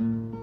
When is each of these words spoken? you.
you. 0.00 0.39